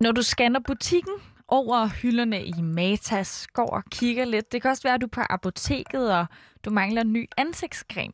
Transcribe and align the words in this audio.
Når 0.00 0.12
du 0.12 0.22
scanner 0.22 0.60
butikken 0.60 1.14
over 1.48 1.86
hylderne 1.86 2.44
i 2.44 2.62
Matas, 2.62 3.46
går 3.52 3.66
og 3.66 3.84
kigger 3.90 4.24
lidt, 4.24 4.52
det 4.52 4.62
kan 4.62 4.70
også 4.70 4.82
være, 4.82 4.94
at 4.94 5.00
du 5.00 5.06
er 5.06 5.10
på 5.10 5.20
apoteket, 5.30 6.12
og 6.14 6.26
du 6.64 6.70
mangler 6.70 7.04
ny 7.04 7.28
ansigtscreme, 7.36 8.12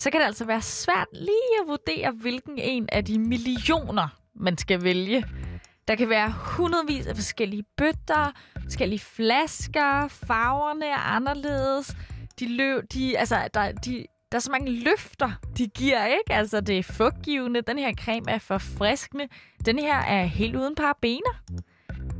så 0.00 0.10
kan 0.10 0.20
det 0.20 0.26
altså 0.26 0.44
være 0.44 0.62
svært 0.62 1.06
lige 1.12 1.60
at 1.62 1.68
vurdere, 1.68 2.10
hvilken 2.10 2.58
en 2.58 2.88
af 2.92 3.04
de 3.04 3.18
millioner, 3.18 4.08
man 4.34 4.58
skal 4.58 4.82
vælge. 4.84 5.24
Der 5.88 5.94
kan 5.94 6.08
være 6.08 6.34
hundredvis 6.56 7.06
af 7.06 7.14
forskellige 7.14 7.64
bøtter, 7.76 8.32
forskellige 8.62 8.98
flasker, 8.98 10.08
farverne 10.08 10.86
er 10.86 11.14
anderledes. 11.16 11.96
De 12.38 12.56
løb, 12.56 12.84
de, 12.92 13.18
altså, 13.18 13.48
der, 13.54 13.72
de, 13.72 14.06
der 14.32 14.38
er 14.38 14.40
så 14.40 14.50
mange 14.50 14.70
løfter, 14.70 15.30
de 15.58 15.66
giver, 15.66 16.06
ikke? 16.06 16.32
Altså, 16.32 16.60
det 16.60 16.78
er 16.78 16.82
fugtgivende, 16.82 17.60
den 17.60 17.78
her 17.78 17.92
creme 17.92 18.30
er 18.30 18.38
forfriskende, 18.38 19.28
den 19.66 19.78
her 19.78 19.96
er 19.96 20.24
helt 20.24 20.56
uden 20.56 20.74
parabener. 20.74 21.42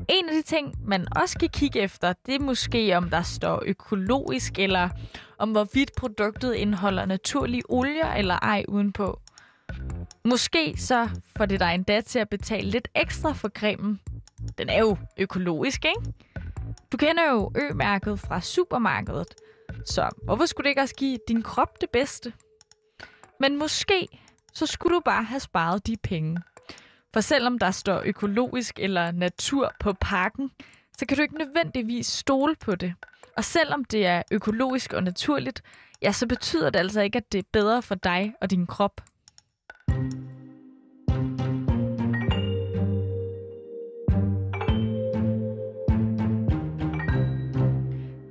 En 0.09 0.29
af 0.29 0.35
de 0.35 0.43
ting, 0.43 0.75
man 0.85 1.07
også 1.17 1.39
kan 1.39 1.49
kigge 1.49 1.81
efter, 1.81 2.13
det 2.27 2.35
er 2.35 2.41
måske, 2.41 2.97
om 2.97 3.11
der 3.11 3.23
står 3.23 3.63
økologisk, 3.67 4.59
eller 4.59 4.89
om 5.39 5.51
hvorvidt 5.51 5.91
produktet 5.97 6.55
indeholder 6.55 7.05
naturlige 7.05 7.63
olier 7.69 8.13
eller 8.13 8.35
ej 8.35 8.65
udenpå. 8.69 9.21
Måske 10.25 10.75
så 10.77 11.09
får 11.37 11.47
det 11.47 11.61
dig 11.61 11.75
endda 11.75 12.01
til 12.01 12.19
at 12.19 12.29
betale 12.29 12.71
lidt 12.71 12.89
ekstra 12.95 13.33
for 13.33 13.49
cremen. 13.49 14.01
Den 14.59 14.69
er 14.69 14.79
jo 14.79 14.97
økologisk, 15.19 15.85
ikke? 15.85 16.13
Du 16.93 16.97
kender 16.97 17.31
jo 17.31 17.53
Ø-mærket 17.57 18.21
fra 18.21 18.41
supermarkedet, 18.41 19.35
så 19.85 20.09
hvorfor 20.25 20.47
skulle 20.47 20.65
det 20.65 20.71
ikke 20.71 20.81
også 20.81 20.95
give 20.95 21.19
din 21.29 21.43
krop 21.43 21.81
det 21.81 21.91
bedste? 21.91 22.33
Men 23.41 23.57
måske 23.57 24.09
så 24.53 24.67
skulle 24.67 24.95
du 24.95 25.01
bare 25.01 25.25
have 25.25 25.41
sparet 25.41 25.87
de 25.87 25.97
penge. 25.97 26.43
For 27.13 27.21
selvom 27.21 27.59
der 27.59 27.71
står 27.71 28.03
økologisk 28.05 28.79
eller 28.79 29.11
natur 29.11 29.73
på 29.81 29.93
pakken, 29.93 30.51
så 30.99 31.07
kan 31.07 31.17
du 31.17 31.23
ikke 31.23 31.39
nødvendigvis 31.39 32.07
stole 32.07 32.57
på 32.57 32.75
det. 32.75 32.95
Og 33.37 33.45
selvom 33.45 33.85
det 33.85 34.07
er 34.07 34.23
økologisk 34.31 34.93
og 34.93 35.03
naturligt, 35.03 35.63
ja, 36.03 36.13
så 36.13 36.27
betyder 36.27 36.71
det 36.71 36.79
altså 36.79 37.01
ikke, 37.01 37.17
at 37.17 37.33
det 37.33 37.39
er 37.39 37.49
bedre 37.53 37.83
for 37.83 37.95
dig 37.95 38.35
og 38.41 38.51
din 38.51 38.67
krop. 38.67 39.01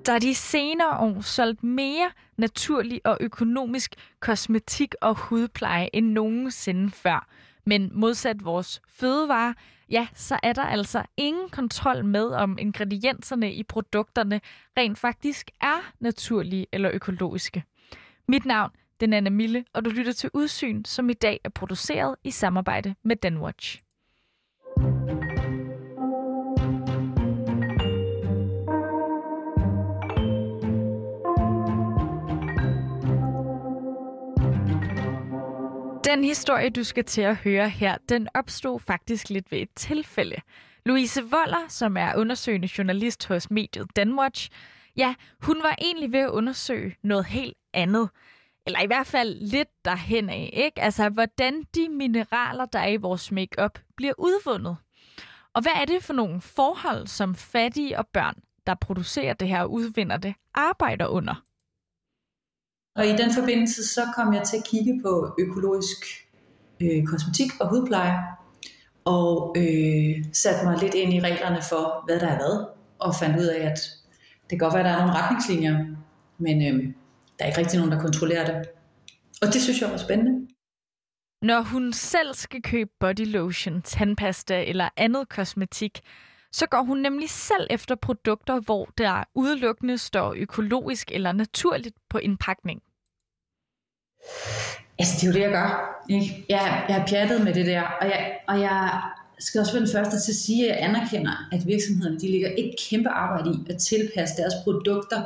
Der 0.06 0.14
er 0.14 0.20
de 0.20 0.36
senere 0.36 0.98
år 0.98 1.22
solgt 1.22 1.64
mere 1.64 2.12
naturlig 2.38 3.02
og 3.06 3.18
økonomisk 3.22 3.96
kosmetik 4.20 4.96
og 5.02 5.16
hudpleje 5.16 5.90
end 5.94 6.12
nogensinde 6.12 6.92
før. 6.92 7.28
Men 7.66 7.90
modsat 7.94 8.46
vores 8.46 8.82
fødevarer, 8.88 9.54
ja, 9.90 10.08
så 10.14 10.40
er 10.44 10.54
der 10.54 10.64
altså 10.64 11.04
ingen 11.18 11.50
kontrol 11.50 12.06
med, 12.06 12.28
om 12.28 12.58
ingredienserne 12.60 13.54
i 13.54 13.64
produkterne 13.64 14.42
rent 14.78 14.98
faktisk 14.98 15.52
er 15.62 15.94
naturlige 16.00 16.68
eller 16.72 16.92
økologiske. 16.94 17.64
Mit 18.28 18.46
navn 18.46 18.72
det 19.00 19.14
er 19.14 19.18
Anna 19.18 19.30
Mille, 19.30 19.66
og 19.74 19.86
du 19.86 19.90
lytter 19.90 20.14
til 20.14 20.30
Udsyn, 20.34 20.86
som 20.86 21.10
i 21.10 21.14
dag 21.14 21.40
er 21.44 21.50
produceret 21.50 22.16
i 22.24 22.32
samarbejde 22.32 22.96
med 23.04 23.16
Danwatch. 23.16 23.82
Den 36.12 36.24
historie, 36.24 36.70
du 36.70 36.84
skal 36.84 37.06
til 37.06 37.22
at 37.22 37.36
høre 37.36 37.70
her, 37.70 37.98
den 38.10 38.28
opstod 38.34 38.80
faktisk 38.80 39.30
lidt 39.30 39.52
ved 39.52 39.60
et 39.60 39.70
tilfælde. 39.76 40.36
Louise 40.86 41.22
Voller, 41.22 41.66
som 41.68 41.98
er 41.98 42.16
undersøgende 42.16 42.70
journalist 42.78 43.28
hos 43.28 43.52
mediet 43.52 43.88
Danwatch, 43.96 44.50
ja, 44.98 45.16
hun 45.42 45.64
var 45.64 45.76
egentlig 45.82 46.12
ved 46.12 46.20
at 46.20 46.30
undersøge 46.30 46.96
noget 47.04 47.26
helt 47.26 47.58
andet. 47.74 48.10
Eller 48.68 48.82
i 48.82 48.86
hvert 48.86 49.08
fald 49.08 49.36
lidt 49.40 49.68
derhen 49.86 50.30
af, 50.30 50.50
ikke? 50.54 50.82
Altså, 50.82 51.10
hvordan 51.10 51.64
de 51.76 51.90
mineraler, 51.90 52.66
der 52.66 52.80
er 52.80 52.90
i 52.90 52.98
vores 52.98 53.32
makeup, 53.32 53.80
bliver 53.98 54.14
udvundet. 54.18 54.78
Og 55.54 55.62
hvad 55.62 55.74
er 55.76 55.86
det 55.86 56.04
for 56.04 56.14
nogle 56.14 56.42
forhold, 56.42 57.08
som 57.08 57.36
fattige 57.36 57.98
og 57.98 58.08
børn, 58.08 58.36
der 58.68 58.76
producerer 58.76 59.34
det 59.34 59.48
her 59.48 59.62
og 59.62 59.72
udvinder 59.72 60.18
det, 60.18 60.34
arbejder 60.54 61.08
under? 61.08 61.51
Og 62.96 63.06
i 63.08 63.12
den 63.12 63.34
forbindelse 63.34 63.88
så 63.88 64.02
kom 64.16 64.34
jeg 64.34 64.44
til 64.44 64.58
at 64.58 64.64
kigge 64.72 65.02
på 65.04 65.36
økologisk 65.40 65.98
øh, 66.82 67.06
kosmetik 67.06 67.52
og 67.60 67.70
hudpleje, 67.70 68.18
og 69.06 69.56
øh, 69.58 70.26
satte 70.34 70.66
mig 70.66 70.78
lidt 70.80 70.94
ind 70.94 71.14
i 71.14 71.20
reglerne 71.20 71.62
for, 71.70 72.04
hvad 72.06 72.20
der 72.20 72.28
er 72.28 72.38
hvad, 72.38 72.66
og 73.00 73.16
fandt 73.16 73.40
ud 73.40 73.46
af, 73.46 73.62
at 73.72 73.80
det 74.50 74.50
kan 74.50 74.58
godt 74.58 74.74
være, 74.74 74.84
at 74.84 74.86
der 74.86 74.92
er 74.92 75.06
nogle 75.06 75.20
retningslinjer, 75.20 75.86
men 76.38 76.62
øh, 76.62 76.94
der 77.40 77.46
er 77.46 77.48
ikke 77.48 77.60
rigtig 77.60 77.80
nogen, 77.80 77.92
der 77.92 78.02
kontrollerer 78.02 78.46
det. 78.46 78.70
Og 79.42 79.48
det 79.54 79.62
synes 79.62 79.82
jeg 79.82 79.92
var 79.92 79.98
spændende. 79.98 80.48
Når 81.42 81.62
hun 81.62 81.94
selv 81.94 82.34
skal 82.34 82.62
købe 82.62 82.90
body 83.00 83.26
lotion, 83.26 83.82
tandpasta 83.82 84.64
eller 84.64 84.90
andet 84.98 85.30
kosmetik, 85.30 86.00
så 86.52 86.66
går 86.66 86.82
hun 86.82 86.98
nemlig 86.98 87.30
selv 87.30 87.68
efter 87.70 87.96
produkter, 87.96 88.60
hvor 88.60 88.90
der 88.98 89.24
udelukkende 89.36 89.98
står 89.98 90.34
økologisk 90.38 91.12
eller 91.12 91.32
naturligt 91.32 91.96
på 92.10 92.18
indpakning. 92.18 92.82
Altså, 95.00 95.14
det 95.16 95.24
er 95.24 95.28
jo 95.28 95.34
det, 95.34 95.42
jeg 95.42 95.52
gør. 95.52 96.04
Ikke? 96.10 96.46
Jeg, 96.50 96.86
jeg 96.88 96.96
har 96.96 97.08
pjattet 97.08 97.44
med 97.44 97.54
det 97.54 97.66
der, 97.66 97.82
og 97.82 98.06
jeg, 98.08 98.40
og 98.48 98.60
jeg 98.62 99.02
skal 99.40 99.62
også 99.62 99.74
være 99.74 99.86
den 99.86 99.92
første 99.92 100.20
til 100.20 100.32
at 100.32 100.36
sige, 100.36 100.72
at 100.72 100.80
jeg 100.80 100.90
anerkender, 100.90 101.48
at 101.52 101.68
virksomhederne 101.68 102.20
de 102.20 102.32
ligger 102.32 102.52
et 102.58 102.76
kæmpe 102.90 103.10
arbejde 103.10 103.50
i 103.50 103.72
at 103.72 103.78
tilpasse 103.78 104.38
deres 104.38 104.54
produkter 104.64 105.24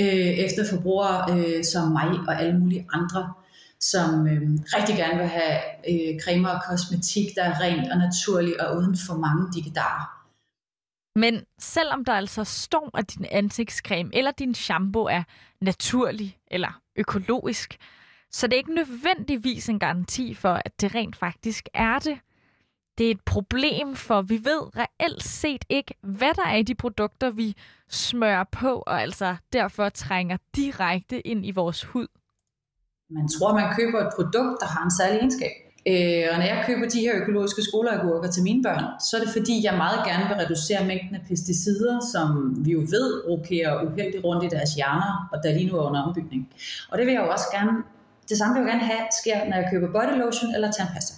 øh, 0.00 0.32
efter 0.46 0.64
forbrugere 0.70 1.18
øh, 1.30 1.64
som 1.64 1.88
mig 1.88 2.10
og 2.28 2.40
alle 2.40 2.58
mulige 2.58 2.86
andre, 2.92 3.32
som 3.80 4.26
øh, 4.26 4.42
rigtig 4.76 4.96
gerne 4.96 5.18
vil 5.18 5.28
have 5.28 5.56
øh, 5.90 6.20
cremer 6.20 6.48
og 6.48 6.62
kosmetik, 6.68 7.34
der 7.36 7.42
er 7.42 7.60
rent 7.60 7.92
og 7.92 7.98
naturligt 7.98 8.56
og 8.56 8.76
uden 8.76 8.96
for 9.06 9.14
mange 9.14 9.52
digitaler. 9.54 10.19
Men 11.14 11.44
selvom 11.58 12.04
der 12.04 12.12
altså 12.12 12.44
står, 12.44 12.98
at 12.98 13.14
din 13.14 13.26
ansigtscreme 13.30 14.10
eller 14.14 14.30
din 14.30 14.54
shampoo 14.54 15.04
er 15.04 15.22
naturlig 15.60 16.38
eller 16.46 16.80
økologisk, 16.96 17.76
så 18.30 18.46
det 18.46 18.52
er 18.52 18.58
ikke 18.58 18.74
nødvendigvis 18.74 19.68
en 19.68 19.78
garanti 19.78 20.34
for, 20.34 20.60
at 20.64 20.80
det 20.80 20.94
rent 20.94 21.16
faktisk 21.16 21.68
er 21.74 21.98
det. 21.98 22.18
Det 22.98 23.06
er 23.06 23.10
et 23.10 23.20
problem, 23.20 23.94
for 23.94 24.22
vi 24.22 24.44
ved 24.44 24.76
reelt 24.76 25.22
set 25.22 25.64
ikke, 25.68 25.94
hvad 26.00 26.34
der 26.34 26.46
er 26.46 26.56
i 26.56 26.62
de 26.62 26.74
produkter, 26.74 27.30
vi 27.30 27.56
smører 27.88 28.44
på, 28.44 28.82
og 28.86 29.02
altså 29.02 29.36
derfor 29.52 29.88
trænger 29.88 30.36
direkte 30.56 31.26
ind 31.26 31.46
i 31.46 31.50
vores 31.50 31.84
hud. 31.84 32.06
Man 33.10 33.28
tror, 33.28 33.54
man 33.54 33.74
køber 33.76 34.00
et 34.06 34.12
produkt, 34.16 34.60
der 34.60 34.66
har 34.66 34.84
en 34.84 34.90
særlig 34.90 35.18
egenskab. 35.18 35.69
Øh, 35.86 36.24
og 36.30 36.36
når 36.38 36.46
jeg 36.52 36.64
køber 36.66 36.88
de 36.88 37.00
her 37.00 37.14
økologiske 37.14 37.62
skoleagurker 37.62 38.30
til 38.30 38.42
mine 38.42 38.62
børn, 38.62 38.84
så 39.00 39.16
er 39.16 39.20
det 39.20 39.30
fordi, 39.30 39.64
jeg 39.64 39.74
meget 39.76 40.00
gerne 40.06 40.24
vil 40.28 40.36
reducere 40.36 40.86
mængden 40.86 41.14
af 41.14 41.22
pesticider, 41.28 42.00
som 42.12 42.54
vi 42.64 42.70
jo 42.72 42.78
ved 42.78 43.28
rokerer 43.28 43.84
uheldigt 43.84 44.24
rundt 44.24 44.44
i 44.44 44.48
deres 44.56 44.74
hjerner, 44.74 45.28
og 45.32 45.38
der 45.42 45.52
lige 45.52 45.68
nu 45.68 45.76
er 45.76 45.82
under 45.88 46.02
ombygning. 46.02 46.48
Og 46.90 46.98
det 46.98 47.06
vil 47.06 47.12
jeg 47.14 47.22
jo 47.22 47.30
også 47.30 47.44
gerne, 47.52 47.70
det 48.28 48.38
samme 48.38 48.54
vil 48.54 48.60
jeg 48.60 48.70
gerne 48.72 48.86
have, 48.92 49.02
sker, 49.20 49.44
når 49.48 49.56
jeg 49.56 49.68
køber 49.72 49.92
body 49.92 50.18
lotion 50.24 50.54
eller 50.54 50.70
tandpasta. 50.72 51.14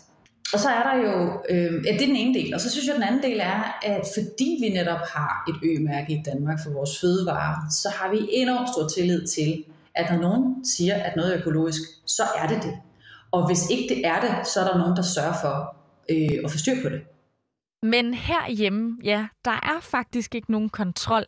Og 0.52 0.58
så 0.60 0.68
er 0.68 0.82
der 0.88 0.96
jo, 1.06 1.14
øh, 1.48 1.86
ja, 1.86 1.92
det 1.92 2.02
er 2.02 2.06
den 2.06 2.16
ene 2.16 2.34
del, 2.38 2.54
og 2.54 2.60
så 2.60 2.70
synes 2.70 2.86
jeg, 2.86 2.94
at 2.94 3.00
den 3.00 3.08
anden 3.08 3.22
del 3.22 3.40
er, 3.40 3.78
at 3.82 4.02
fordi 4.14 4.58
vi 4.62 4.68
netop 4.68 5.02
har 5.14 5.44
et 5.50 5.56
ø-mærke 5.68 6.12
i 6.12 6.22
Danmark 6.26 6.58
for 6.64 6.70
vores 6.70 7.00
fødevarer, 7.00 7.56
så 7.70 7.88
har 7.88 8.10
vi 8.10 8.18
enormt 8.32 8.68
stor 8.68 8.88
tillid 8.88 9.26
til, 9.26 9.64
at 9.94 10.10
når 10.10 10.18
nogen 10.18 10.64
siger, 10.64 10.94
at 10.94 11.16
noget 11.16 11.34
er 11.34 11.38
økologisk, 11.40 11.80
så 12.06 12.22
er 12.38 12.46
det 12.46 12.62
det. 12.62 12.72
Og 13.32 13.46
hvis 13.46 13.70
ikke 13.70 13.94
det 13.94 14.06
er 14.06 14.20
det, 14.20 14.46
så 14.46 14.60
er 14.60 14.64
der 14.64 14.78
nogen, 14.78 14.96
der 14.96 15.02
sørger 15.02 15.34
for 15.42 15.76
øh, 16.10 16.44
at 16.44 16.50
få 16.50 16.58
styr 16.58 16.82
på 16.82 16.88
det. 16.88 17.00
Men 17.82 18.14
herhjemme, 18.14 18.98
ja, 19.04 19.26
der 19.44 19.50
er 19.50 19.80
faktisk 19.80 20.34
ikke 20.34 20.52
nogen 20.52 20.68
kontrol. 20.68 21.24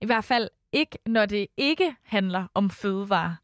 I 0.00 0.06
hvert 0.06 0.24
fald 0.24 0.48
ikke, 0.72 0.98
når 1.06 1.26
det 1.26 1.46
ikke 1.56 1.94
handler 2.04 2.46
om 2.54 2.70
fødevarer. 2.70 3.34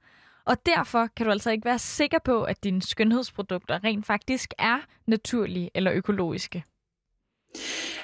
Og 0.45 0.57
derfor 0.67 1.09
kan 1.17 1.27
du 1.27 1.33
altså 1.33 1.51
ikke 1.51 1.65
være 1.65 1.79
sikker 1.79 2.19
på, 2.25 2.43
at 2.43 2.65
dine 2.65 2.83
skønhedsprodukter 2.83 3.85
rent 3.85 4.07
faktisk 4.07 4.55
er 4.59 4.79
naturlige 5.07 5.71
eller 5.75 5.93
økologiske. 5.93 6.65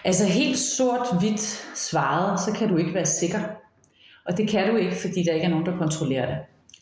Altså 0.05 0.27
helt 0.27 0.59
sort-hvidt 0.59 1.41
svaret, 1.75 2.41
så 2.41 2.53
kan 2.59 2.69
du 2.69 2.77
ikke 2.77 2.95
være 2.95 3.07
sikker. 3.07 3.41
Og 4.25 4.37
det 4.37 4.49
kan 4.49 4.71
du 4.71 4.77
ikke, 4.77 4.97
fordi 4.97 5.23
der 5.23 5.33
ikke 5.33 5.45
er 5.45 5.51
nogen, 5.51 5.67
der 5.67 5.79
kontrollerer 5.79 6.27
det. 6.27 6.39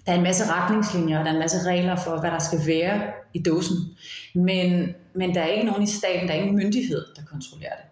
Der 0.06 0.12
er 0.12 0.16
en 0.16 0.22
masse 0.22 0.44
retningslinjer, 0.52 1.18
og 1.18 1.24
der 1.24 1.30
er 1.30 1.34
en 1.34 1.40
masse 1.40 1.68
regler 1.70 1.96
for, 1.96 2.20
hvad 2.20 2.30
der 2.30 2.38
skal 2.38 2.58
være 2.66 3.02
i 3.34 3.42
dåsen. 3.42 3.76
Men, 4.34 4.94
men 5.14 5.34
der 5.34 5.40
er 5.40 5.46
ikke 5.46 5.66
nogen 5.66 5.82
i 5.82 5.86
staten, 5.86 6.28
der 6.28 6.34
er 6.34 6.38
ingen 6.38 6.56
myndighed, 6.56 7.06
der 7.16 7.22
kontrollerer 7.32 7.76
det. 7.76 7.84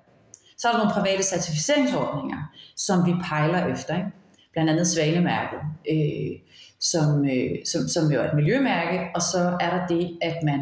Så 0.59 0.69
er 0.69 0.73
der 0.73 0.79
nogle 0.79 0.93
private 0.93 1.23
certificeringsordninger, 1.23 2.53
som 2.76 3.06
vi 3.06 3.12
pejler 3.29 3.67
efter. 3.67 3.97
Ikke? 3.97 4.11
Blandt 4.53 4.70
andet 4.70 4.87
Svanemærket, 4.87 5.59
øh, 5.91 6.38
som, 6.81 7.25
øh, 7.25 7.50
som, 7.64 7.88
som 7.88 8.12
jo 8.12 8.20
er 8.20 8.29
et 8.29 8.35
miljømærke, 8.35 9.11
og 9.15 9.23
så 9.23 9.56
er 9.61 9.70
der 9.70 9.87
det, 9.87 10.19
at 10.23 10.37
man 10.44 10.61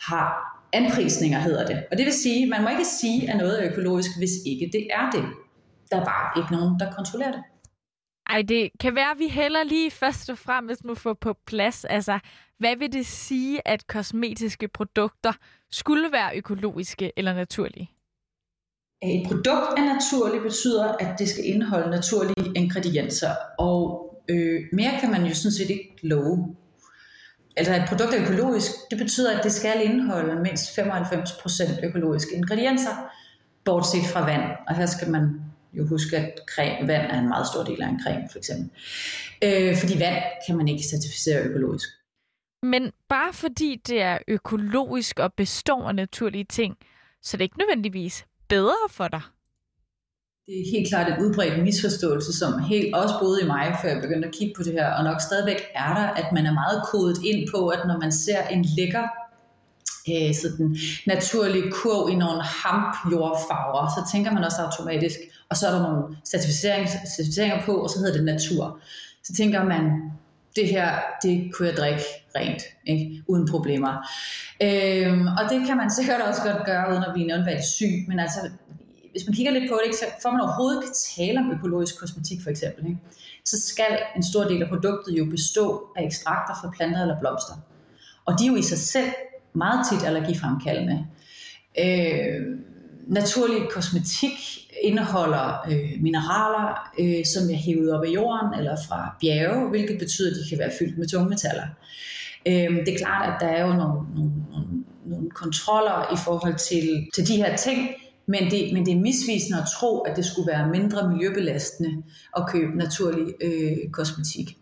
har 0.00 0.52
anprisninger 0.72 1.38
hedder 1.38 1.66
det. 1.66 1.84
Og 1.90 1.98
det 1.98 2.04
vil 2.04 2.12
sige, 2.12 2.46
man 2.46 2.62
må 2.62 2.68
ikke 2.68 2.84
sige, 2.84 3.30
at 3.30 3.36
noget 3.36 3.64
er 3.64 3.70
økologisk, 3.72 4.10
hvis 4.18 4.30
ikke 4.46 4.70
det 4.72 4.86
er 4.90 5.10
det. 5.10 5.24
Der 5.90 6.00
er 6.00 6.04
bare 6.04 6.42
ikke 6.42 6.52
nogen, 6.52 6.80
der 6.80 6.92
kontrollerer 6.92 7.32
det. 7.32 7.42
Ej, 8.32 8.42
det 8.42 8.70
kan 8.80 8.94
være, 8.94 9.10
at 9.10 9.18
vi 9.18 9.28
heller 9.28 9.64
lige 9.64 9.90
først 9.90 10.30
og 10.30 10.38
fremmest 10.38 10.84
må 10.84 10.94
få 10.94 11.14
på 11.14 11.34
plads. 11.46 11.84
Altså, 11.84 12.18
hvad 12.58 12.76
vil 12.76 12.92
det 12.92 13.06
sige, 13.06 13.68
at 13.68 13.86
kosmetiske 13.86 14.68
produkter 14.68 15.32
skulle 15.70 16.12
være 16.12 16.36
økologiske 16.36 17.12
eller 17.16 17.34
naturlige? 17.34 17.90
Et 19.02 19.26
produkt 19.26 19.78
er 19.78 19.94
naturligt 19.94 20.42
betyder, 20.42 20.92
at 20.92 21.18
det 21.18 21.28
skal 21.28 21.44
indeholde 21.46 21.90
naturlige 21.90 22.52
ingredienser, 22.56 23.30
og 23.58 24.10
øh, 24.28 24.60
mere 24.72 24.92
kan 25.00 25.10
man 25.10 25.24
jo 25.26 25.34
sådan 25.34 25.52
set 25.52 25.70
ikke 25.70 25.98
love. 26.02 26.56
Altså 27.56 27.74
et 27.74 27.84
produkt 27.88 28.14
er 28.14 28.22
økologisk, 28.22 28.70
det 28.90 28.98
betyder, 28.98 29.38
at 29.38 29.44
det 29.44 29.52
skal 29.52 29.84
indeholde 29.84 30.42
mindst 30.42 30.78
95% 30.78 31.86
økologiske 31.86 32.36
ingredienser, 32.36 33.10
bortset 33.64 34.04
fra 34.12 34.24
vand. 34.24 34.42
Og 34.68 34.76
her 34.76 34.86
skal 34.86 35.10
man 35.10 35.51
jo 35.72 35.86
huske, 35.86 36.16
at 36.16 36.34
creme, 36.54 36.88
vand 36.88 37.10
er 37.10 37.18
en 37.18 37.28
meget 37.28 37.46
stor 37.46 37.64
del 37.64 37.82
af 37.82 37.88
en 37.88 38.00
creme, 38.02 38.28
for 38.30 38.38
eksempel. 38.38 38.70
Øh, 39.44 39.76
fordi 39.76 39.98
vand 39.98 40.22
kan 40.46 40.56
man 40.56 40.68
ikke 40.68 40.84
certificere 40.84 41.42
økologisk. 41.42 41.88
Men 42.62 42.92
bare 43.08 43.32
fordi 43.32 43.80
det 43.86 44.02
er 44.02 44.18
økologisk 44.28 45.18
og 45.18 45.32
består 45.34 45.88
af 45.88 45.94
naturlige 45.94 46.44
ting, 46.44 46.76
så 47.22 47.36
det 47.36 47.40
er 47.40 47.44
ikke 47.44 47.58
nødvendigvis 47.58 48.26
bedre 48.48 48.88
for 48.90 49.08
dig. 49.08 49.20
Det 50.46 50.60
er 50.60 50.70
helt 50.72 50.88
klart 50.88 51.08
en 51.12 51.24
udbredt 51.24 51.62
misforståelse, 51.62 52.32
som 52.38 52.62
helt 52.62 52.94
også 52.94 53.14
boede 53.20 53.42
i 53.42 53.46
mig, 53.46 53.76
før 53.82 53.88
jeg 53.88 54.02
begyndte 54.02 54.28
at 54.28 54.34
kigge 54.34 54.54
på 54.56 54.62
det 54.62 54.72
her, 54.72 54.94
og 54.94 55.04
nok 55.04 55.20
stadigvæk 55.20 55.60
er 55.74 55.94
der, 55.94 56.06
at 56.20 56.32
man 56.32 56.46
er 56.46 56.52
meget 56.52 56.82
kodet 56.90 57.18
ind 57.24 57.48
på, 57.54 57.68
at 57.68 57.80
når 57.86 57.98
man 57.98 58.12
ser 58.12 58.46
en 58.46 58.66
lækker 58.76 59.06
øh, 60.08 60.34
sådan 60.34 60.76
naturlig 61.06 61.72
kurv 61.72 62.08
i 62.10 62.14
nogle 62.14 62.42
hampjordfarver, 62.42 63.88
så 63.96 64.12
tænker 64.12 64.32
man 64.32 64.44
også 64.44 64.62
automatisk, 64.62 65.18
og 65.48 65.56
så 65.56 65.66
er 65.66 65.72
der 65.72 65.82
nogle 65.82 66.16
certificeringer 66.26 67.62
på, 67.66 67.72
og 67.72 67.90
så 67.90 67.98
hedder 67.98 68.12
det 68.12 68.24
natur. 68.24 68.78
Så 69.24 69.32
tænker 69.32 69.64
man, 69.64 70.12
det 70.56 70.68
her, 70.68 70.98
det 71.22 71.54
kunne 71.54 71.68
jeg 71.68 71.76
drikke 71.76 72.02
rent, 72.36 72.62
ikke? 72.86 73.22
uden 73.26 73.48
problemer. 73.48 73.92
Øhm, 74.62 75.26
og 75.26 75.50
det 75.50 75.66
kan 75.66 75.76
man 75.76 75.90
sikkert 75.98 76.20
også 76.20 76.42
godt 76.42 76.66
gøre, 76.66 76.90
uden 76.90 77.04
at 77.04 77.10
blive 77.12 77.26
nævnværdigt 77.26 77.66
syg, 77.66 78.04
men 78.08 78.18
altså, 78.18 78.40
hvis 79.12 79.26
man 79.26 79.34
kigger 79.34 79.52
lidt 79.52 79.70
på 79.70 79.78
det, 79.86 79.94
så 79.94 80.04
for 80.22 80.30
man 80.30 80.40
overhovedet 80.40 80.82
kan 80.82 80.92
tale 81.16 81.40
om 81.40 81.52
økologisk 81.52 82.00
kosmetik 82.00 82.42
for 82.42 82.50
eksempel, 82.50 82.86
ikke, 82.86 82.98
så 83.44 83.60
skal 83.68 83.98
en 84.16 84.22
stor 84.22 84.44
del 84.44 84.62
af 84.62 84.68
produktet 84.68 85.18
jo 85.18 85.24
bestå 85.24 85.86
af 85.96 86.04
ekstrakter 86.04 86.54
fra 86.60 86.72
planter 86.76 87.02
eller 87.02 87.20
blomster. 87.20 87.54
Og 88.24 88.38
de 88.38 88.44
er 88.44 88.48
jo 88.48 88.56
i 88.56 88.62
sig 88.62 88.78
selv 88.78 89.12
meget 89.54 89.86
tit 89.90 90.06
allergifremkaldende. 90.06 91.06
Øh, 91.78 92.58
naturlig 93.06 93.68
kosmetik 93.70 94.32
indeholder 94.82 95.66
øh, 95.70 96.02
mineraler, 96.02 96.90
øh, 96.98 97.24
som 97.24 97.50
er 97.50 97.56
hævet 97.56 97.92
op 97.92 98.04
af 98.04 98.08
jorden 98.08 98.58
eller 98.58 98.76
fra 98.88 99.16
bjerge, 99.20 99.68
hvilket 99.68 99.98
betyder, 99.98 100.30
at 100.30 100.36
de 100.36 100.48
kan 100.48 100.58
være 100.58 100.72
fyldt 100.78 100.98
med 100.98 101.08
tungmetaller. 101.08 101.66
Øh, 102.46 102.86
det 102.86 102.88
er 102.88 102.98
klart, 102.98 103.34
at 103.34 103.40
der 103.40 103.46
er 103.46 103.66
jo 103.66 103.72
nogle, 103.72 104.00
nogle, 104.14 104.32
nogle, 104.50 104.84
nogle 105.06 105.30
kontroller 105.30 106.12
i 106.14 106.16
forhold 106.24 106.54
til, 106.54 107.08
til 107.14 107.28
de 107.28 107.36
her 107.36 107.56
ting, 107.56 107.88
men 108.26 108.50
det, 108.50 108.72
men 108.72 108.86
det 108.86 108.94
er 108.94 109.00
misvisende 109.00 109.58
at 109.58 109.68
tro, 109.78 109.98
at 109.98 110.16
det 110.16 110.24
skulle 110.24 110.52
være 110.52 110.68
mindre 110.68 111.10
miljøbelastende 111.10 112.02
at 112.36 112.42
købe 112.48 112.76
naturlig 112.78 113.34
øh, 113.40 113.90
kosmetik. 113.92 114.56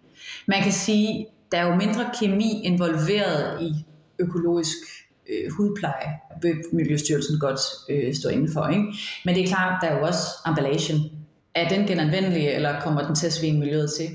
Man 0.47 0.63
kan 0.63 0.73
sige, 0.73 1.27
der 1.53 1.59
er 1.59 1.67
jo 1.67 1.75
mindre 1.75 2.11
kemi 2.21 2.61
involveret 2.65 3.63
i 3.63 3.73
økologisk 4.21 4.77
øh, 5.31 5.53
hudpleje, 5.53 6.19
vil 6.43 6.55
Miljøstyrelsen 6.73 7.41
godt 7.41 7.61
øh, 7.91 8.15
stå 8.15 8.29
indenfor. 8.29 8.69
Ikke? 8.69 8.85
Men 9.25 9.35
det 9.35 9.45
er 9.45 9.49
klart, 9.49 9.83
der 9.83 9.89
er 9.89 9.99
jo 9.99 10.07
også 10.07 10.23
emballagen. 10.47 10.99
Er 11.55 11.69
den 11.69 11.87
genanvendelig, 11.87 12.49
eller 12.49 12.81
kommer 12.81 13.07
den 13.07 13.15
til 13.15 13.27
at 13.27 13.33
svine 13.33 13.59
miljøet 13.59 13.91
til? 13.99 14.09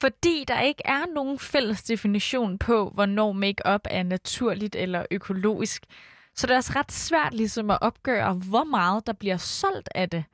Fordi 0.00 0.44
der 0.48 0.60
ikke 0.60 0.82
er 0.84 1.14
nogen 1.14 1.38
fælles 1.38 1.82
definition 1.82 2.58
på, 2.58 2.90
hvornår 2.94 3.32
makeup 3.32 3.80
er 3.90 4.02
naturligt 4.02 4.76
eller 4.76 5.06
økologisk, 5.10 5.82
så 6.36 6.46
det 6.46 6.52
er 6.52 6.56
også 6.56 6.72
ret 6.76 6.92
svært 6.92 7.34
ligesom 7.34 7.70
at 7.70 7.78
opgøre, 7.80 8.34
hvor 8.34 8.64
meget 8.64 9.06
der 9.06 9.12
bliver 9.12 9.36
solgt 9.36 9.88
af 9.94 10.10
det. 10.10 10.24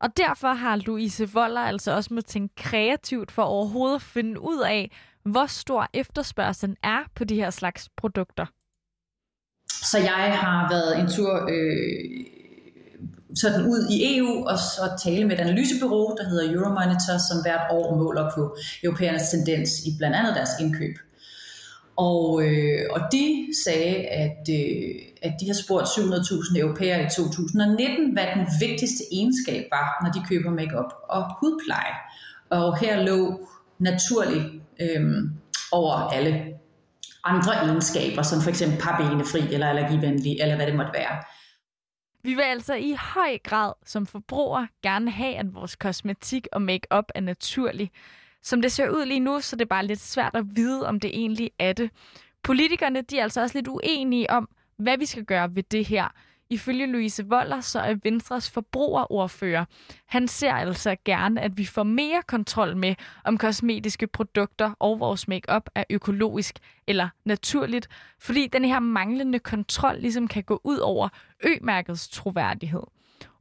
Og 0.00 0.16
derfor 0.16 0.48
har 0.48 0.76
Louise 0.76 1.32
Voller 1.32 1.60
altså 1.60 1.92
også 1.92 2.14
måttet 2.14 2.30
tænke 2.30 2.54
kreativt 2.54 3.32
for 3.32 3.42
overhovedet 3.42 3.96
at 3.96 4.02
finde 4.02 4.40
ud 4.40 4.60
af, 4.60 4.90
hvor 5.30 5.46
stor 5.46 5.88
efterspørgselen 5.94 6.76
er 6.82 7.00
på 7.14 7.24
de 7.24 7.34
her 7.34 7.50
slags 7.50 7.88
produkter. 7.96 8.46
Så 9.68 9.98
jeg 9.98 10.38
har 10.38 10.68
været 10.70 11.00
en 11.00 11.08
tur 11.16 11.32
øh, 11.50 12.26
sådan 13.34 13.66
ud 13.66 13.88
i 13.90 14.16
EU 14.16 14.48
og 14.48 14.58
så 14.58 14.84
tale 15.04 15.24
med 15.24 15.34
et 15.36 15.40
analysebureau, 15.40 16.16
der 16.16 16.28
hedder 16.28 16.52
Euromonitor, 16.54 17.18
som 17.28 17.42
hvert 17.42 17.66
år 17.70 17.96
måler 17.96 18.30
på 18.34 18.56
europæernes 18.84 19.28
tendens 19.30 19.70
i 19.86 19.90
blandt 19.98 20.16
andet 20.16 20.34
deres 20.34 20.50
indkøb. 20.60 20.96
Og, 21.96 22.42
øh, 22.44 22.82
og 22.90 23.00
de 23.12 23.46
sagde, 23.64 23.96
at, 24.24 24.48
øh, 24.50 24.94
at 25.22 25.32
de 25.40 25.46
har 25.46 25.54
spurgt 25.64 25.86
700.000 25.88 26.60
europæere 26.60 27.02
i 27.02 27.08
2019, 27.16 28.12
hvad 28.12 28.26
den 28.34 28.46
vigtigste 28.60 29.02
egenskab 29.12 29.64
var, 29.72 29.86
når 30.02 30.10
de 30.12 30.26
køber 30.28 30.50
makeup 30.50 30.92
og 31.08 31.22
hudpleje. 31.40 31.94
Og 32.50 32.78
her 32.78 33.02
lå 33.02 33.48
naturligt 33.78 34.44
øh, 34.80 35.30
over 35.72 35.92
alle 35.92 36.54
andre 37.24 37.52
egenskaber, 37.54 38.22
som 38.22 38.40
for 38.40 38.50
eksempel 38.50 38.78
parbenefri 38.80 39.54
eller 39.54 39.68
allergivenlig, 39.68 40.40
eller 40.40 40.56
hvad 40.56 40.66
det 40.66 40.74
måtte 40.74 40.92
være. 40.94 41.22
Vi 42.22 42.34
vil 42.34 42.42
altså 42.42 42.74
i 42.74 42.96
høj 43.14 43.38
grad 43.44 43.72
som 43.86 44.06
forbruger 44.06 44.66
gerne 44.82 45.10
have, 45.10 45.36
at 45.36 45.54
vores 45.54 45.76
kosmetik 45.76 46.46
og 46.52 46.62
makeup 46.62 47.04
er 47.14 47.20
naturlig. 47.20 47.90
Som 48.42 48.62
det 48.62 48.72
ser 48.72 48.90
ud 48.90 49.06
lige 49.06 49.20
nu, 49.20 49.40
så 49.40 49.56
det 49.56 49.62
er 49.62 49.68
bare 49.68 49.86
lidt 49.86 50.00
svært 50.00 50.36
at 50.36 50.44
vide, 50.56 50.86
om 50.86 51.00
det 51.00 51.10
egentlig 51.10 51.50
er 51.58 51.72
det. 51.72 51.90
Politikerne 52.42 53.02
de 53.02 53.18
er 53.18 53.22
altså 53.22 53.40
også 53.40 53.58
lidt 53.58 53.68
uenige 53.68 54.30
om, 54.30 54.48
hvad 54.76 54.98
vi 54.98 55.06
skal 55.06 55.24
gøre 55.24 55.54
ved 55.54 55.62
det 55.62 55.86
her. 55.86 56.08
Ifølge 56.50 56.86
Louise 56.86 57.26
Voller, 57.26 57.60
så 57.60 57.80
er 57.80 57.94
Venstres 58.02 58.50
forbrugerordfører. 58.50 59.64
Han 60.06 60.28
ser 60.28 60.52
altså 60.52 60.96
gerne, 61.04 61.40
at 61.40 61.58
vi 61.58 61.64
får 61.64 61.82
mere 61.82 62.22
kontrol 62.26 62.76
med, 62.76 62.94
om 63.24 63.38
kosmetiske 63.38 64.06
produkter 64.06 64.72
og 64.78 65.00
vores 65.00 65.28
makeup 65.28 65.70
er 65.74 65.84
økologisk 65.90 66.58
eller 66.86 67.08
naturligt, 67.24 67.88
fordi 68.18 68.46
den 68.46 68.64
her 68.64 68.80
manglende 68.80 69.38
kontrol 69.38 69.96
ligesom 69.98 70.28
kan 70.28 70.44
gå 70.44 70.60
ud 70.64 70.78
over 70.78 71.08
ø-mærkets 71.44 72.08
troværdighed. 72.08 72.82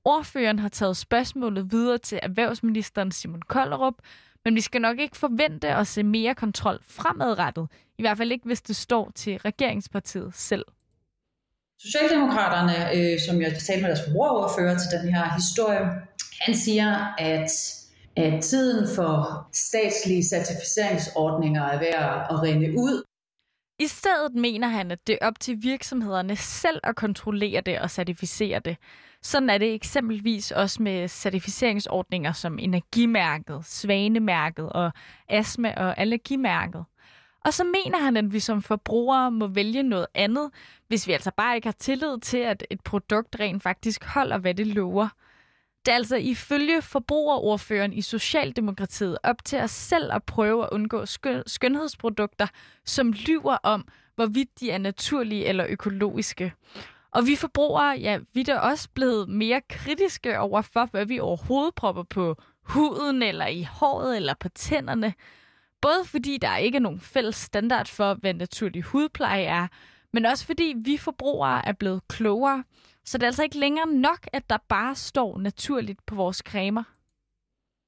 Ordføreren 0.05 0.59
har 0.59 0.69
taget 0.69 0.97
spørgsmålet 0.97 1.71
videre 1.71 1.97
til 1.97 2.19
erhvervsministeren 2.23 3.11
Simon 3.11 3.41
Kollerup, 3.41 3.95
men 4.45 4.55
vi 4.55 4.61
skal 4.61 4.81
nok 4.81 4.99
ikke 4.99 5.17
forvente 5.17 5.67
at 5.67 5.87
se 5.87 6.03
mere 6.03 6.35
kontrol 6.35 6.79
fremadrettet. 6.83 7.67
I 7.97 8.01
hvert 8.01 8.17
fald 8.17 8.31
ikke, 8.31 8.45
hvis 8.45 8.61
det 8.61 8.75
står 8.75 9.11
til 9.15 9.37
regeringspartiet 9.37 10.35
selv. 10.35 10.65
Socialdemokraterne, 11.79 12.75
øh, 12.95 13.19
som 13.19 13.41
jeg 13.41 13.51
talte 13.67 13.81
med 13.81 13.89
deres 13.89 14.05
forbrugerordfører 14.07 14.77
til 14.77 14.99
den 14.99 15.13
her 15.13 15.33
historie, 15.33 15.81
han 16.41 16.55
siger, 16.55 17.15
at, 17.17 17.51
at 18.15 18.43
tiden 18.43 18.95
for 18.95 19.47
statslige 19.53 20.23
certificeringsordninger 20.23 21.63
er 21.63 21.79
ved 21.79 21.93
at 22.31 22.43
rende 22.43 22.69
ud. 22.71 23.03
I 23.79 23.87
stedet 23.87 24.35
mener 24.35 24.67
han, 24.67 24.91
at 24.91 25.07
det 25.07 25.17
er 25.21 25.27
op 25.27 25.39
til 25.39 25.57
virksomhederne 25.63 26.35
selv 26.35 26.79
at 26.83 26.95
kontrollere 26.95 27.61
det 27.61 27.79
og 27.79 27.89
certificere 27.91 28.59
det. 28.59 28.77
Sådan 29.21 29.49
er 29.49 29.57
det 29.57 29.73
eksempelvis 29.73 30.51
også 30.51 30.83
med 30.83 31.07
certificeringsordninger 31.07 32.31
som 32.31 32.59
Energimærket, 32.59 33.65
Svanemærket 33.65 34.69
og 34.69 34.91
Astma- 35.31 35.77
og 35.77 35.99
Allergimærket. 35.99 36.85
Og 37.47 37.53
så 37.53 37.63
mener 37.63 37.97
han, 37.97 38.17
at 38.17 38.33
vi 38.33 38.39
som 38.39 38.61
forbrugere 38.61 39.31
må 39.31 39.47
vælge 39.47 39.83
noget 39.83 40.07
andet, 40.13 40.49
hvis 40.87 41.07
vi 41.07 41.13
altså 41.13 41.31
bare 41.37 41.55
ikke 41.55 41.67
har 41.67 41.75
tillid 41.79 42.19
til, 42.19 42.37
at 42.37 42.67
et 42.69 42.81
produkt 42.81 43.35
rent 43.39 43.63
faktisk 43.63 44.03
holder, 44.03 44.37
hvad 44.37 44.53
det 44.53 44.67
lover. 44.67 45.07
Det 45.85 45.91
er 45.91 45.95
altså 45.95 46.15
ifølge 46.15 46.81
forbrugerordføreren 46.81 47.93
i 47.93 48.01
Socialdemokratiet 48.01 49.17
op 49.23 49.45
til 49.45 49.59
os 49.59 49.71
selv 49.71 50.13
at 50.13 50.23
prøve 50.23 50.63
at 50.63 50.69
undgå 50.71 51.05
skønhedsprodukter, 51.45 52.47
som 52.85 53.11
lyver 53.11 53.57
om, 53.63 53.87
hvorvidt 54.15 54.59
de 54.59 54.71
er 54.71 54.77
naturlige 54.77 55.45
eller 55.45 55.65
økologiske. 55.69 56.53
Og 57.11 57.27
vi 57.27 57.35
forbrugere, 57.35 57.97
ja, 57.99 58.19
vi 58.33 58.39
er 58.39 58.45
da 58.45 58.57
også 58.57 58.89
blevet 58.93 59.29
mere 59.29 59.61
kritiske 59.69 60.39
over 60.39 60.61
for, 60.61 60.85
hvad 60.85 61.05
vi 61.05 61.19
overhovedet 61.19 61.75
propper 61.75 62.03
på 62.03 62.35
huden, 62.61 63.23
eller 63.23 63.47
i 63.47 63.63
håret, 63.63 64.15
eller 64.15 64.33
på 64.39 64.49
tænderne. 64.49 65.13
Både 65.81 66.05
fordi 66.05 66.37
der 66.41 66.57
ikke 66.57 66.75
er 66.75 66.81
nogen 66.81 66.99
fælles 66.99 67.35
standard 67.35 67.87
for, 67.87 68.13
hvad 68.13 68.33
naturlig 68.33 68.83
hudpleje 68.83 69.43
er, 69.43 69.67
men 70.13 70.25
også 70.25 70.45
fordi 70.45 70.73
vi 70.77 70.97
forbrugere 70.97 71.67
er 71.67 71.73
blevet 71.73 72.07
klogere. 72.07 72.63
Så 73.05 73.17
det 73.17 73.23
er 73.23 73.27
altså 73.27 73.43
ikke 73.43 73.59
længere 73.59 73.87
nok, 73.87 74.27
at 74.33 74.49
der 74.49 74.57
bare 74.69 74.95
står 74.95 75.37
naturligt 75.37 76.05
på 76.05 76.15
vores 76.15 76.37
cremer. 76.37 76.83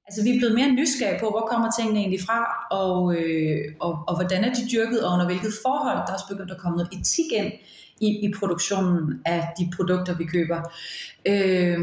Altså, 0.08 0.24
vi 0.24 0.30
er 0.30 0.40
blevet 0.40 0.56
mere 0.56 0.72
nysgerrige 0.72 1.20
på, 1.20 1.30
hvor 1.30 1.48
kommer 1.52 1.72
tingene 1.72 2.00
egentlig 2.00 2.20
fra, 2.28 2.40
og, 2.72 3.16
øh, 3.16 3.76
og, 3.80 4.04
og 4.08 4.16
hvordan 4.16 4.44
er 4.44 4.54
de 4.54 4.70
dyrket, 4.72 5.06
og 5.06 5.14
under 5.14 5.26
hvilket 5.26 5.54
forhold. 5.66 5.98
Der 5.98 6.10
er 6.10 6.14
også 6.14 6.28
begyndt 6.30 6.52
at 6.52 6.58
komme 6.58 6.78
noget 6.78 6.94
etik 7.00 7.32
ind 7.32 7.54
i, 8.02 8.08
i 8.28 8.34
produktionen 8.40 9.22
af 9.26 9.48
de 9.60 9.72
produkter, 9.76 10.18
vi 10.18 10.26
køber. 10.26 10.60
Øh, 11.26 11.80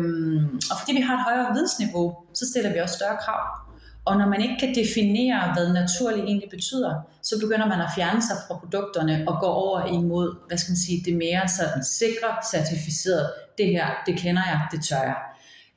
og 0.71 0.77
fordi 0.81 0.93
vi 0.97 1.01
har 1.01 1.15
et 1.17 1.25
højere 1.29 1.53
vidensniveau, 1.55 2.17
så 2.35 2.47
stiller 2.51 2.73
vi 2.73 2.79
også 2.79 2.95
større 2.95 3.19
krav. 3.25 3.66
Og 4.07 4.17
når 4.17 4.29
man 4.29 4.41
ikke 4.43 4.57
kan 4.61 4.75
definere, 4.75 5.53
hvad 5.55 5.73
naturligt 5.73 6.25
egentlig 6.25 6.51
betyder, 6.51 6.93
så 7.23 7.35
begynder 7.41 7.67
man 7.67 7.81
at 7.81 7.91
fjerne 7.97 8.23
sig 8.23 8.37
fra 8.47 8.55
produkterne 8.63 9.25
og 9.29 9.35
gå 9.41 9.47
over 9.47 9.87
imod, 9.99 10.29
hvad 10.49 10.59
skal 10.59 10.73
man 10.73 10.77
sige, 10.87 11.03
det 11.05 11.15
mere 11.17 11.49
sådan 11.49 11.85
sikre, 11.85 12.31
certificeret. 12.53 13.27
Det 13.59 13.67
her, 13.67 13.87
det 14.07 14.19
kender 14.19 14.43
jeg, 14.53 14.61
det 14.73 14.85
tør 14.85 15.03
jeg. 15.11 15.19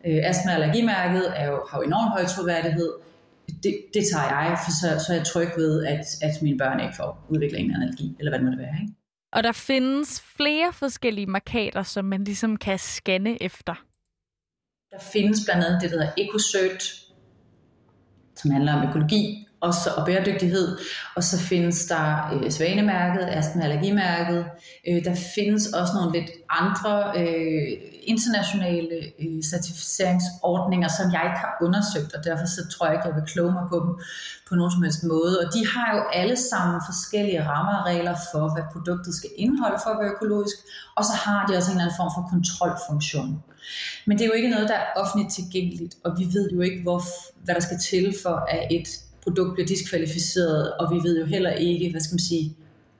Øh, 0.06 0.20
astma- 0.30 0.50
og 0.50 0.56
allergimærket 0.60 1.26
er 1.36 1.46
jo, 1.52 1.58
har 1.70 1.78
jo 1.80 1.84
enormt 1.84 2.12
høj 2.12 2.26
troværdighed. 2.26 2.92
Det, 3.64 3.74
det 3.94 4.04
tager 4.12 4.30
jeg, 4.36 4.58
for 4.66 4.72
så, 4.72 5.06
så 5.06 5.14
er 5.14 5.18
jeg 5.18 5.26
tryg 5.26 5.50
ved, 5.58 5.86
at, 5.86 6.06
at 6.22 6.42
mine 6.42 6.58
børn 6.58 6.80
ikke 6.80 6.96
får 6.96 7.26
udvikling 7.30 7.72
af 7.72 7.76
allergi, 7.82 8.16
eller 8.20 8.32
hvad 8.32 8.40
det 8.40 8.46
måtte 8.46 8.60
være. 8.60 8.76
Ikke? 8.82 8.94
Og 9.32 9.44
der 9.44 9.52
findes 9.52 10.22
flere 10.22 10.74
forskellige 10.74 11.28
markader, 11.28 11.84
som 11.84 12.06
man 12.06 12.24
ligesom 12.24 12.58
kan 12.58 12.80
scanne 12.80 13.44
efter. 13.44 13.76
Der 14.92 15.00
findes 15.14 15.40
blandt 15.46 15.64
andet 15.66 15.82
det, 15.82 15.92
der 15.92 15.98
hedder 15.98 16.14
EcoCert, 16.18 17.09
som 18.40 18.52
handler 18.56 18.78
om 18.78 18.88
økologi 18.88 19.22
og, 19.62 19.74
så, 19.74 19.90
og 19.98 20.06
bæredygtighed. 20.06 20.78
Og 21.16 21.24
så 21.24 21.40
findes 21.40 21.86
der 21.86 22.34
øh, 22.34 22.52
Svanemærket, 22.52 23.24
Astma 23.32 23.64
Allergimærket. 23.64 24.46
Øh, 24.88 25.06
der 25.06 25.16
findes 25.36 25.68
også 25.68 25.94
nogle 25.94 26.20
lidt 26.20 26.32
andre 26.50 26.94
øh, 27.20 27.68
internationale 28.04 28.98
øh, 29.22 29.44
certificeringsordninger, 29.52 30.90
som 30.98 31.06
jeg 31.16 31.22
ikke 31.28 31.40
har 31.46 31.54
undersøgt, 31.62 32.14
og 32.16 32.24
derfor 32.24 32.46
så 32.46 32.62
tror 32.72 32.86
jeg 32.86 32.96
ikke, 32.96 33.08
jeg 33.08 33.16
vil 33.16 33.32
kloge 33.34 33.52
mig 33.52 33.66
på 33.72 33.78
dem 33.86 33.94
på 34.50 34.56
nogen 34.56 34.72
som 34.72 34.84
helst 34.84 35.04
måde. 35.04 35.34
Og 35.42 35.54
de 35.56 35.62
har 35.74 35.90
jo 35.96 36.02
alle 36.20 36.38
sammen 36.50 36.82
forskellige 36.90 37.48
rammer 37.50 37.76
og 37.80 37.86
regler 37.86 38.16
for, 38.32 38.54
hvad 38.54 38.66
produktet 38.74 39.14
skal 39.16 39.30
indeholde 39.38 39.80
for 39.84 39.90
at 39.90 40.00
være 40.02 40.12
økologisk, 40.16 40.58
og 40.98 41.04
så 41.10 41.14
har 41.26 41.40
de 41.46 41.58
også 41.58 41.72
en 41.72 41.78
eller 41.78 41.86
anden 41.86 42.00
form 42.02 42.12
for 42.16 42.24
kontrolfunktion. 42.34 43.44
Men 44.06 44.18
det 44.18 44.24
er 44.24 44.32
jo 44.32 44.40
ikke 44.40 44.50
noget, 44.56 44.70
der 44.70 44.76
er 44.76 44.88
offentligt 45.02 45.32
tilgængeligt, 45.38 45.96
og 46.06 46.12
vi 46.20 46.26
ved 46.36 46.46
jo 46.56 46.62
ikke, 46.62 46.82
hvor, 46.82 47.00
hvad 47.44 47.56
der 47.56 47.62
skal 47.62 47.80
til 47.90 48.16
for, 48.24 48.36
at 48.56 48.68
et 48.72 48.88
produkt 49.24 49.54
bliver 49.54 49.68
diskvalificeret, 49.68 50.74
og 50.74 50.94
vi 50.94 51.00
ved 51.08 51.20
jo 51.20 51.26
heller 51.26 51.52
ikke, 51.52 51.92
hvad 51.92 52.02
skal 52.02 52.14
man 52.14 52.20
sige, 52.20 52.56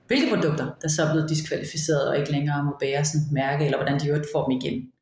hvilke 0.06 0.34
produkter, 0.34 0.70
der 0.82 0.88
så 0.88 1.02
er 1.02 1.12
blevet 1.12 1.30
diskvalificeret 1.30 2.08
og 2.08 2.18
ikke 2.18 2.32
længere 2.32 2.64
må 2.64 2.76
bære 2.80 3.04
sådan 3.04 3.26
et 3.26 3.32
mærke, 3.32 3.64
eller 3.64 3.78
hvordan 3.78 4.00
de 4.00 4.08
jo 4.08 4.24
får 4.34 4.44
dem 4.48 4.58
igen. 4.60 4.92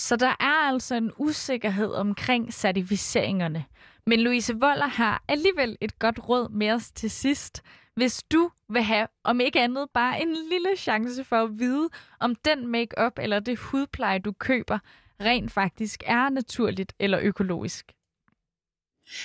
Så 0.00 0.16
der 0.16 0.34
er 0.40 0.68
altså 0.68 0.94
en 0.94 1.10
usikkerhed 1.18 1.92
omkring 1.92 2.54
certificeringerne. 2.54 3.64
Men 4.06 4.20
Louise 4.20 4.54
Voller 4.54 4.86
har 4.86 5.24
alligevel 5.28 5.76
et 5.80 5.98
godt 5.98 6.28
råd 6.28 6.50
med 6.50 6.70
os 6.70 6.90
til 6.90 7.10
sidst. 7.10 7.62
Hvis 7.94 8.22
du 8.32 8.50
vil 8.72 8.82
have, 8.82 9.06
om 9.24 9.40
ikke 9.40 9.60
andet, 9.60 9.86
bare 9.94 10.22
en 10.22 10.28
lille 10.50 10.76
chance 10.76 11.24
for 11.24 11.36
at 11.36 11.58
vide, 11.58 11.88
om 12.20 12.34
den 12.34 12.66
makeup 12.66 13.12
eller 13.18 13.40
det 13.40 13.58
hudpleje, 13.58 14.18
du 14.18 14.32
køber, 14.32 14.78
rent 15.20 15.52
faktisk 15.52 16.02
er 16.06 16.28
naturligt 16.28 16.92
eller 16.98 17.18
økologisk. 17.22 17.92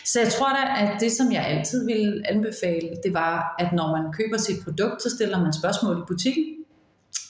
Så 0.06 0.20
jeg 0.20 0.32
tror 0.32 0.50
da, 0.50 0.84
at 0.84 1.00
det, 1.00 1.12
som 1.12 1.32
jeg 1.32 1.46
altid 1.46 1.86
vil 1.86 2.24
anbefale, 2.26 2.90
det 3.04 3.14
var, 3.14 3.56
at 3.60 3.74
når 3.74 3.98
man 3.98 4.14
køber 4.14 4.38
sit 4.38 4.64
produkt, 4.64 5.02
så 5.02 5.10
stiller 5.10 5.42
man 5.42 5.54
spørgsmål 5.54 5.98
i 5.98 6.06
butikken. 6.08 6.46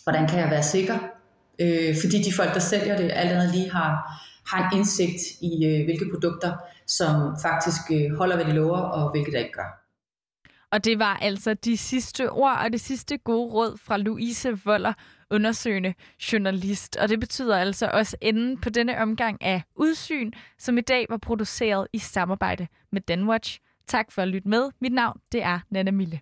Hvordan 0.04 0.28
kan 0.28 0.40
jeg 0.40 0.50
være 0.50 0.64
sikker? 0.64 0.98
Øh, 1.60 1.96
fordi 2.02 2.18
de 2.22 2.34
folk, 2.34 2.54
der 2.54 2.60
sælger 2.60 2.98
det, 2.98 3.12
allerede 3.14 3.52
lige 3.52 3.72
har, 3.72 4.22
har 4.48 4.70
en 4.70 4.78
indsigt 4.78 5.22
i, 5.42 5.66
øh, 5.66 5.86
hvilke 5.86 6.06
produkter, 6.12 6.54
som 6.88 7.36
faktisk 7.42 7.82
øh, 7.92 8.18
holder, 8.18 8.36
hvad 8.36 8.46
de 8.46 8.54
lover, 8.54 8.78
og 8.78 9.12
hvilke 9.12 9.32
der 9.32 9.40
ikke 9.40 9.52
gør. 9.52 9.84
Og 10.72 10.86
det 10.86 11.00
var 11.00 11.18
altså 11.18 11.54
de 11.54 11.78
sidste 11.78 12.32
ord 12.32 12.58
og 12.66 12.72
det 12.72 12.82
sidste 12.82 13.18
gode 13.18 13.54
råd 13.54 13.78
fra 13.78 13.98
Louise 13.98 14.60
Voller, 14.66 14.94
undersøgende 15.30 15.94
journalist. 16.32 16.98
Og 16.98 17.10
det 17.10 17.20
betyder 17.20 17.58
altså 17.58 17.90
også 17.94 18.18
enden 18.22 18.62
på 18.62 18.70
denne 18.70 19.02
omgang 19.02 19.44
af 19.44 19.62
Udsyn, 19.76 20.32
som 20.58 20.78
i 20.78 20.82
dag 20.82 21.06
var 21.10 21.18
produceret 21.18 21.88
i 21.94 21.98
samarbejde 21.98 22.68
med 22.92 23.02
Danwatch. 23.02 23.60
Tak 23.88 24.12
for 24.12 24.22
at 24.22 24.28
lytte 24.28 24.48
med. 24.48 24.72
Mit 24.82 24.94
navn 24.94 25.20
det 25.32 25.44
er 25.44 25.60
Nana 25.70 25.92
Mille. 25.92 26.20